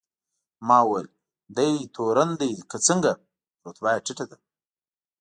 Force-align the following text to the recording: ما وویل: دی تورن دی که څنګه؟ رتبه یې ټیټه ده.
ما 0.67 0.79
وویل: 0.85 1.07
دی 1.55 1.71
تورن 1.93 2.29
دی 2.39 2.51
که 2.69 2.77
څنګه؟ 2.87 3.11
رتبه 3.65 3.89
یې 3.93 3.99
ټیټه 4.05 4.25
ده. 4.29 4.37